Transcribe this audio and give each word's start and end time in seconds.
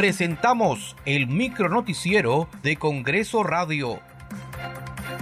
presentamos 0.00 0.96
el 1.04 1.26
micronoticiero 1.26 2.48
de 2.62 2.76
Congreso 2.76 3.42
Radio. 3.42 4.00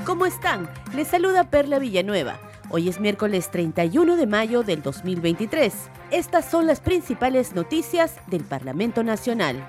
¿Cómo 0.05 0.25
están? 0.25 0.71
Les 0.95 1.09
saluda 1.09 1.51
Perla 1.51 1.81
Villanueva. 1.81 2.39
Hoy 2.71 2.89
es 2.89 3.01
miércoles 3.01 3.51
31 3.51 4.15
de 4.15 4.27
mayo 4.29 4.63
del 4.63 4.81
2023. 4.81 5.75
Estas 6.13 6.49
son 6.49 6.69
las 6.69 6.79
principales 6.79 7.57
noticias 7.57 8.21
del 8.29 8.45
Parlamento 8.45 9.03
Nacional. 9.03 9.69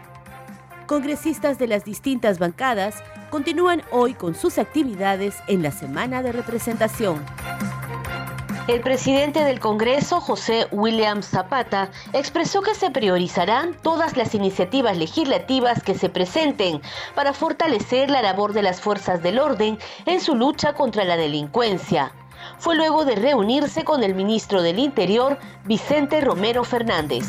Congresistas 0.86 1.58
de 1.58 1.66
las 1.66 1.86
distintas 1.86 2.38
bancadas 2.38 3.02
continúan 3.32 3.82
hoy 3.90 4.14
con 4.14 4.36
sus 4.36 4.60
actividades 4.60 5.38
en 5.48 5.64
la 5.64 5.72
semana 5.72 6.22
de 6.22 6.34
representación. 6.34 7.26
El 8.70 8.82
presidente 8.82 9.44
del 9.44 9.60
Congreso, 9.60 10.22
José 10.22 10.68
William 10.70 11.24
Zapata, 11.24 11.90
expresó 12.14 12.62
que 12.62 12.76
se 12.76 12.92
priorizarán 12.92 13.74
todas 13.82 14.16
las 14.16 14.36
iniciativas 14.36 14.96
legislativas 14.96 15.82
que 15.82 15.96
se 15.96 16.08
presenten 16.08 16.80
para 17.16 17.34
fortalecer 17.34 18.12
la 18.12 18.22
labor 18.22 18.54
de 18.54 18.62
las 18.62 18.80
fuerzas 18.80 19.24
del 19.24 19.40
orden 19.40 19.80
en 20.06 20.22
su 20.22 20.36
lucha 20.36 20.74
contra 20.74 21.04
la 21.04 21.18
delincuencia. 21.18 22.12
Fue 22.60 22.76
luego 22.76 23.06
de 23.06 23.16
reunirse 23.16 23.84
con 23.84 24.04
el 24.04 24.14
ministro 24.14 24.62
del 24.62 24.78
Interior, 24.78 25.40
Vicente 25.66 26.22
Romero 26.22 26.64
Fernández. 26.64 27.26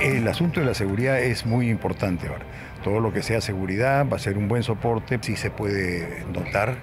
El 0.00 0.28
asunto 0.28 0.60
de 0.60 0.66
la 0.66 0.74
seguridad 0.74 1.18
es 1.18 1.44
muy 1.44 1.68
importante 1.68 2.28
ahora. 2.28 2.46
Todo 2.84 3.00
lo 3.00 3.12
que 3.12 3.24
sea 3.24 3.40
seguridad 3.40 4.06
va 4.08 4.14
a 4.14 4.20
ser 4.20 4.38
un 4.38 4.46
buen 4.46 4.62
soporte. 4.62 5.18
Sí 5.22 5.34
se 5.34 5.50
puede 5.50 6.24
notar 6.26 6.76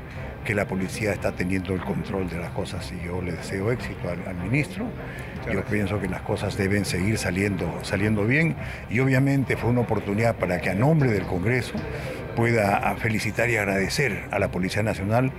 que 0.46 0.56
la 0.56 0.68
policía 0.68 1.12
está 1.12 1.32
teniendo 1.32 1.74
el 1.74 1.82
control 1.82 2.30
de 2.30 2.38
las 2.38 2.52
cosas 2.52 2.92
y 2.92 3.06
yo 3.06 3.22
le 3.22 3.34
deseo 3.34 3.72
éxito 3.72 4.10
al, 4.10 4.36
ministro. 4.36 4.86
Yo 5.52 5.64
pienso 5.64 6.00
que 6.00 6.08
las 6.08 6.22
cosas 6.22 6.58
deben 6.58 6.86
seguir 6.86 7.18
saliendo, 7.18 7.72
saliendo 7.84 8.26
bien 8.26 8.56
y 8.90 9.00
obviamente 9.00 9.58
fue 9.58 9.70
una 9.70 9.82
oportunidad 9.82 10.36
para 10.36 10.60
que 10.60 10.70
a 10.70 10.76
nombre 10.76 11.12
del 11.12 11.24
Congreso 11.24 11.74
pueda 12.36 12.96
felicitar 12.98 13.50
y 13.50 13.58
agradecer 13.58 14.26
a 14.32 14.40
la 14.40 14.50
Policía 14.50 14.84
Nacional 14.84 15.32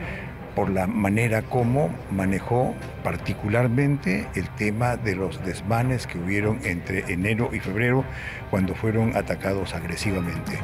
por 0.54 0.70
la 0.70 0.86
manera 0.86 1.42
como 1.42 1.90
manejó 2.10 2.74
particularmente 3.04 4.26
el 4.34 4.48
tema 4.50 4.96
de 4.96 5.14
los 5.14 5.44
desmanes 5.44 6.06
que 6.06 6.18
hubieron 6.18 6.60
entre 6.64 7.12
enero 7.12 7.50
y 7.52 7.60
febrero 7.60 8.04
cuando 8.50 8.74
fueron 8.74 9.16
atacados 9.16 9.74
agresivamente. 9.74 10.58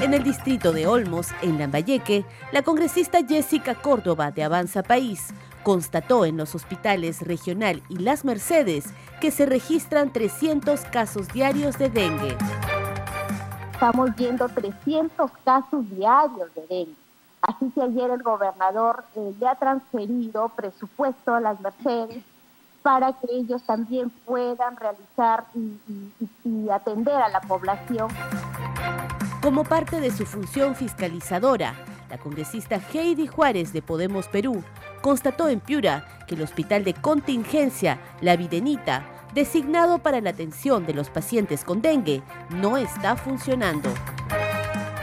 En 0.00 0.14
el 0.14 0.22
distrito 0.22 0.72
de 0.72 0.86
Olmos, 0.86 1.28
en 1.42 1.58
Lambayeque, 1.58 2.24
la 2.52 2.62
congresista 2.62 3.18
Jessica 3.22 3.74
Córdoba 3.74 4.30
de 4.30 4.42
Avanza 4.42 4.82
País 4.82 5.28
constató 5.62 6.24
en 6.24 6.38
los 6.38 6.54
hospitales 6.54 7.20
regional 7.20 7.82
y 7.90 7.98
Las 7.98 8.24
Mercedes 8.24 8.86
que 9.20 9.30
se 9.30 9.44
registran 9.44 10.10
300 10.10 10.80
casos 10.86 11.28
diarios 11.28 11.76
de 11.76 11.90
dengue. 11.90 12.34
Estamos 13.74 14.16
viendo 14.16 14.48
300 14.48 15.30
casos 15.44 15.90
diarios 15.90 16.48
de 16.54 16.66
dengue. 16.66 16.96
Así 17.42 17.70
que 17.74 17.82
ayer 17.82 18.10
el 18.10 18.22
gobernador 18.22 19.04
eh, 19.16 19.34
le 19.38 19.48
ha 19.48 19.54
transferido 19.54 20.48
presupuesto 20.48 21.34
a 21.34 21.40
las 21.40 21.60
Mercedes 21.60 22.22
para 22.82 23.12
que 23.12 23.26
ellos 23.30 23.62
también 23.64 24.08
puedan 24.24 24.76
realizar 24.76 25.44
y 25.54 26.70
atender 26.70 27.16
a 27.16 27.28
la 27.28 27.42
población 27.42 28.08
como 29.40 29.64
parte 29.64 30.00
de 30.00 30.10
su 30.10 30.26
función 30.26 30.74
fiscalizadora, 30.74 31.74
la 32.10 32.18
congresista 32.18 32.80
Heidi 32.92 33.26
Juárez 33.26 33.72
de 33.72 33.80
Podemos 33.80 34.28
Perú 34.28 34.62
constató 35.00 35.48
en 35.48 35.60
Piura 35.60 36.04
que 36.26 36.34
el 36.34 36.42
hospital 36.42 36.84
de 36.84 36.94
contingencia 36.94 37.98
La 38.20 38.36
Videnita, 38.36 39.06
designado 39.34 40.00
para 40.00 40.20
la 40.20 40.30
atención 40.30 40.84
de 40.86 40.94
los 40.94 41.08
pacientes 41.08 41.64
con 41.64 41.80
dengue, 41.80 42.22
no 42.50 42.76
está 42.76 43.16
funcionando. 43.16 43.88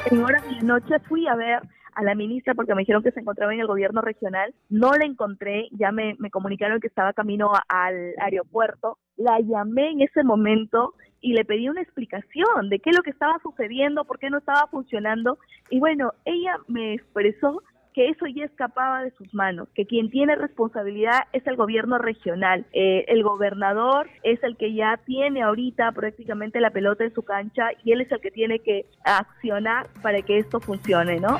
En 0.06 0.24
horas 0.24 0.44
de 0.46 0.62
noche 0.62 1.00
fui 1.08 1.28
a 1.28 1.36
ver 1.36 1.62
a 1.98 2.04
la 2.04 2.14
ministra 2.14 2.54
porque 2.54 2.76
me 2.76 2.84
dijeron 2.84 3.02
que 3.02 3.12
se 3.12 3.20
encontraba 3.20 3.54
en 3.54 3.60
el 3.60 3.68
gobierno 3.68 4.02
regional. 4.02 4.54
No 4.70 4.92
la 4.94 5.06
encontré, 5.06 5.68
ya 5.72 5.92
me, 5.92 6.16
me 6.20 6.30
comunicaron 6.30 6.80
que 6.80 6.88
estaba 6.88 7.12
camino 7.12 7.52
al 7.68 8.14
aeropuerto. 8.20 9.00
La 9.16 9.40
llamé 9.40 9.90
en 9.90 10.02
ese 10.02 10.24
momento 10.24 10.94
y 11.22 11.34
le 11.34 11.44
pedí 11.44 11.68
una 11.68 11.82
explicación 11.82 12.70
de 12.70 12.80
qué 12.80 12.92
es 12.92 12.96
lo 12.96 13.02
que 13.02 13.10
estaba 13.10 13.40
sucediendo, 13.42 14.06
por 14.06 14.20
qué 14.20 14.30
no 14.30 14.38
estaba 14.38 14.68
funcionando. 14.68 15.40
Y 15.72 15.80
bueno, 15.80 16.12
ella 16.24 16.58
me 16.68 16.94
expresó 16.94 17.64
que 17.96 18.10
eso 18.10 18.28
ya 18.28 18.46
escapaba 18.46 19.02
de 19.02 19.10
sus 19.18 19.34
manos, 19.34 19.70
que 19.74 19.88
quien 19.88 20.12
tiene 20.12 20.36
responsabilidad 20.36 21.22
es 21.34 21.48
el 21.48 21.56
gobierno 21.56 21.98
regional. 21.98 22.64
Eh, 22.74 23.06
el 23.08 23.24
gobernador 23.24 24.08
es 24.22 24.44
el 24.44 24.56
que 24.56 24.76
ya 24.76 25.00
tiene 25.04 25.42
ahorita 25.42 25.92
prácticamente 25.94 26.62
la 26.62 26.70
pelota 26.70 27.06
en 27.06 27.14
su 27.16 27.24
cancha 27.24 27.70
y 27.84 27.94
él 27.94 28.02
es 28.02 28.12
el 28.12 28.22
que 28.22 28.30
tiene 28.30 28.60
que 28.60 28.86
accionar 29.04 29.88
para 30.04 30.22
que 30.22 30.38
esto 30.38 30.60
funcione, 30.60 31.20
¿no? 31.20 31.40